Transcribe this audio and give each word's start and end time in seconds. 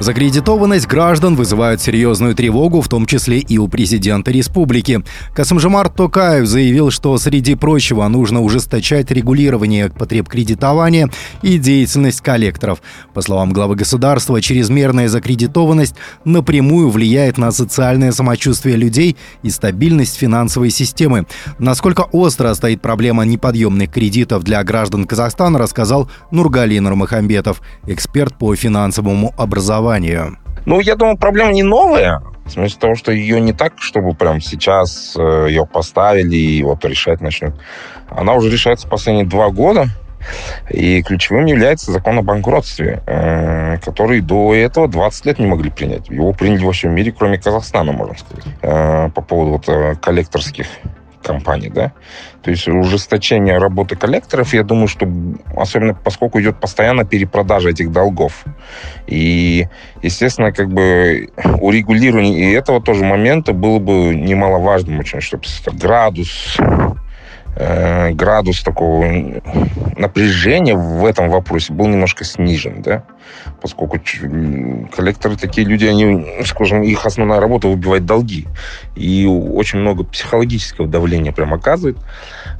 Закредитованность 0.00 0.86
граждан 0.86 1.36
вызывает 1.36 1.82
серьезную 1.82 2.34
тревогу, 2.34 2.80
в 2.80 2.88
том 2.88 3.04
числе 3.04 3.38
и 3.38 3.58
у 3.58 3.68
президента 3.68 4.30
республики. 4.30 5.02
Касымжамар 5.34 5.90
Токаев 5.90 6.46
заявил, 6.46 6.90
что 6.90 7.18
среди 7.18 7.54
прочего 7.54 8.08
нужно 8.08 8.40
ужесточать 8.40 9.10
регулирование 9.10 9.90
потреб 9.90 10.26
кредитования 10.26 11.10
и 11.42 11.58
деятельность 11.58 12.22
коллекторов. 12.22 12.80
По 13.12 13.20
словам 13.20 13.52
главы 13.52 13.74
государства, 13.74 14.40
чрезмерная 14.40 15.06
закредитованность 15.06 15.96
напрямую 16.24 16.88
влияет 16.88 17.36
на 17.36 17.52
социальное 17.52 18.12
самочувствие 18.12 18.76
людей 18.76 19.18
и 19.42 19.50
стабильность 19.50 20.16
финансовой 20.16 20.70
системы. 20.70 21.26
Насколько 21.58 22.06
остро 22.10 22.54
стоит 22.54 22.80
проблема 22.80 23.26
неподъемных 23.26 23.92
кредитов 23.92 24.44
для 24.44 24.64
граждан 24.64 25.04
Казахстана, 25.04 25.58
рассказал 25.58 26.10
Нургалин 26.30 26.88
Румахамбетов, 26.88 27.60
эксперт 27.86 28.38
по 28.38 28.56
финансовому 28.56 29.34
образованию 29.36 29.89
образованию? 29.90 30.38
Ну, 30.66 30.80
я 30.80 30.94
думаю, 30.94 31.16
проблема 31.16 31.52
не 31.52 31.62
новая. 31.62 32.22
В 32.44 32.50
смысле 32.50 32.80
того, 32.80 32.94
что 32.94 33.12
ее 33.12 33.40
не 33.40 33.52
так, 33.52 33.74
чтобы 33.78 34.14
прям 34.14 34.40
сейчас 34.40 35.14
э, 35.16 35.46
ее 35.48 35.66
поставили 35.66 36.36
и 36.36 36.62
вот 36.62 36.84
решать 36.84 37.20
начнут. 37.20 37.54
Она 38.08 38.34
уже 38.34 38.50
решается 38.50 38.88
последние 38.88 39.26
два 39.26 39.50
года. 39.50 39.86
И 40.68 41.02
ключевым 41.02 41.46
является 41.46 41.92
закон 41.92 42.18
о 42.18 42.22
банкротстве, 42.22 43.02
э, 43.06 43.78
который 43.78 44.20
до 44.20 44.54
этого 44.54 44.86
20 44.86 45.26
лет 45.26 45.38
не 45.38 45.46
могли 45.46 45.70
принять. 45.70 46.10
Его 46.10 46.32
приняли 46.32 46.64
во 46.64 46.72
всем 46.72 46.94
мире, 46.94 47.14
кроме 47.16 47.38
Казахстана, 47.38 47.92
можно 47.92 48.14
сказать, 48.18 48.44
э, 48.60 49.10
по 49.14 49.22
поводу 49.22 49.52
вот 49.52 49.98
коллекторских 50.00 50.66
компаний, 51.22 51.70
да. 51.70 51.92
То 52.42 52.50
есть 52.50 52.66
ужесточение 52.68 53.58
работы 53.58 53.96
коллекторов, 53.96 54.54
я 54.54 54.62
думаю, 54.62 54.88
что 54.88 55.06
особенно 55.56 55.94
поскольку 55.94 56.40
идет 56.40 56.58
постоянно 56.60 57.04
перепродажа 57.04 57.70
этих 57.70 57.92
долгов. 57.92 58.44
И, 59.06 59.68
естественно, 60.02 60.52
как 60.52 60.72
бы 60.72 61.30
урегулирование 61.60 62.50
и 62.50 62.52
этого 62.52 62.80
тоже 62.82 63.04
момента 63.04 63.52
было 63.52 63.78
бы 63.78 64.14
немаловажным 64.14 64.98
очень, 65.00 65.20
чтобы 65.20 65.44
градус 65.72 66.56
Э, 67.56 68.12
градус 68.12 68.62
такого 68.62 69.04
напряжения 69.96 70.74
в 70.74 71.04
этом 71.04 71.30
вопросе 71.30 71.72
был 71.72 71.88
немножко 71.88 72.24
снижен, 72.24 72.80
да, 72.80 73.04
поскольку 73.60 74.00
коллекторы 74.94 75.36
такие 75.36 75.66
люди, 75.66 75.84
они, 75.84 76.44
скажем, 76.44 76.82
их 76.82 77.04
основная 77.04 77.40
работа 77.40 77.66
выбивать 77.66 78.06
долги, 78.06 78.46
и 78.94 79.26
очень 79.26 79.80
много 79.80 80.04
психологического 80.04 80.86
давления 80.86 81.32
прям 81.32 81.52
оказывает. 81.52 81.98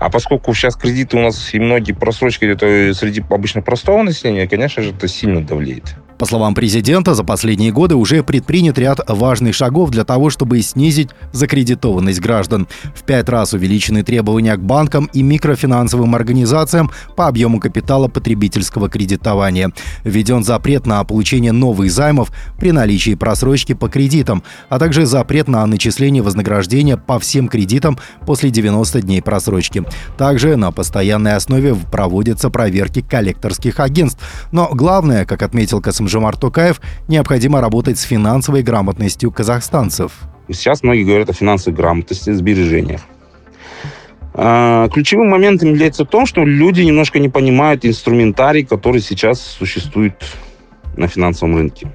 А 0.00 0.08
поскольку 0.10 0.54
сейчас 0.54 0.74
кредиты 0.74 1.18
у 1.18 1.20
нас 1.20 1.52
и 1.52 1.60
многие 1.60 1.92
просрочки 1.92 2.46
где-то 2.46 2.94
среди 2.94 3.22
обычно 3.28 3.60
простого 3.60 4.02
населения, 4.02 4.48
конечно 4.48 4.82
же, 4.82 4.92
это 4.92 5.06
сильно 5.06 5.44
давлеет. 5.44 5.96
По 6.18 6.26
словам 6.26 6.52
президента, 6.52 7.14
за 7.14 7.22
последние 7.22 7.70
годы 7.70 7.94
уже 7.94 8.24
предпринят 8.24 8.76
ряд 8.76 9.00
важных 9.08 9.54
шагов 9.54 9.90
для 9.90 10.04
того, 10.04 10.30
чтобы 10.30 10.60
снизить 10.62 11.10
закредитованность 11.30 12.20
граждан. 12.20 12.66
В 12.92 13.04
пять 13.04 13.28
раз 13.28 13.52
увеличены 13.52 14.02
требования 14.02 14.56
к 14.56 14.60
банкам 14.60 15.08
и 15.12 15.22
микрофинансовым 15.22 16.16
организациям 16.16 16.90
по 17.14 17.28
объему 17.28 17.60
капитала 17.60 18.08
потребительского 18.08 18.88
кредитования. 18.88 19.70
Введен 20.02 20.42
запрет 20.42 20.86
на 20.86 21.04
получение 21.04 21.52
новых 21.52 21.92
займов 21.92 22.32
при 22.58 22.72
наличии 22.72 23.14
просрочки 23.14 23.74
по 23.74 23.88
кредитам, 23.88 24.42
а 24.68 24.80
также 24.80 25.06
запрет 25.06 25.46
на 25.46 25.64
начисление 25.66 26.24
вознаграждения 26.24 26.96
по 26.96 27.20
всем 27.20 27.46
кредитам 27.46 27.96
после 28.26 28.50
90 28.50 29.02
дней 29.02 29.22
просрочки. 29.22 29.84
Также 30.16 30.56
на 30.56 30.72
постоянной 30.72 31.36
основе 31.36 31.76
проводятся 31.76 32.50
проверки 32.50 33.02
коллекторских 33.02 33.78
агентств. 33.78 34.20
Но 34.50 34.68
главное, 34.72 35.24
как 35.24 35.42
отметил 35.42 35.80
Касым 35.80 36.07
Жомар 36.08 36.36
Токаев, 36.36 36.80
необходимо 37.06 37.60
работать 37.60 37.98
с 37.98 38.02
финансовой 38.02 38.62
грамотностью 38.62 39.30
казахстанцев. 39.30 40.12
Сейчас 40.48 40.82
многие 40.82 41.04
говорят 41.04 41.28
о 41.30 41.32
финансовой 41.32 41.76
грамотности, 41.76 42.32
сбережениях. 42.32 43.02
А, 44.34 44.88
ключевым 44.88 45.28
моментом 45.28 45.70
является 45.70 46.04
в 46.04 46.08
том, 46.08 46.24
что 46.24 46.44
люди 46.44 46.82
немножко 46.82 47.18
не 47.18 47.28
понимают 47.28 47.84
инструментарий, 47.84 48.64
который 48.64 49.00
сейчас 49.00 49.40
существует 49.40 50.14
на 50.96 51.08
финансовом 51.08 51.56
рынке. 51.56 51.90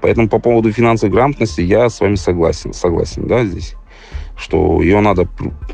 Поэтому 0.00 0.28
по 0.28 0.38
поводу 0.38 0.70
финансовой 0.72 1.12
грамотности 1.12 1.60
я 1.62 1.88
с 1.88 2.00
вами 2.00 2.14
согласен, 2.14 2.72
согласен, 2.72 3.26
да, 3.26 3.44
здесь, 3.44 3.74
что 4.36 4.80
ее 4.80 5.00
надо 5.00 5.28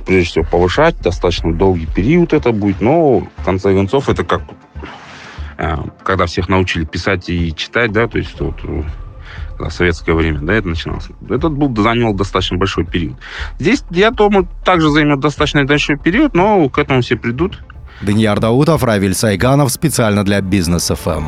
прежде 0.07 0.31
всего 0.31 0.45
повышать, 0.51 0.97
достаточно 1.01 1.53
долгий 1.53 1.87
период 1.87 2.33
это 2.33 2.53
будет, 2.53 2.81
но 2.81 3.21
в 3.37 3.45
конце 3.45 3.75
концов 3.75 4.09
это 4.09 4.25
как 4.25 4.43
когда 6.05 6.27
всех 6.27 6.49
научили 6.49 6.85
писать 6.85 7.29
и 7.29 7.55
читать, 7.55 7.93
да, 7.93 8.09
то 8.09 8.19
есть 8.19 8.41
вот 8.41 8.57
э, 8.65 8.83
советское 9.71 10.15
время, 10.15 10.41
да, 10.41 10.55
это 10.55 10.69
начиналось. 10.69 11.07
Этот 11.29 11.53
был, 11.53 11.75
занял 11.83 12.15
достаточно 12.15 12.57
большой 12.57 12.85
период. 12.85 13.17
Здесь, 13.59 13.85
я 13.91 14.11
думаю, 14.11 14.49
также 14.65 14.91
займет 14.91 15.21
достаточно 15.21 15.65
большой 15.65 15.97
период, 15.97 16.35
но 16.35 16.69
к 16.69 16.79
этому 16.79 17.03
все 17.03 17.17
придут. 17.17 17.63
Даниил 18.01 18.35
Даутов, 18.35 18.83
Равиль 18.83 19.15
Сайганов 19.15 19.71
специально 19.71 20.25
для 20.25 20.41
Бизнес 20.41 20.89
ФМ. 20.89 21.27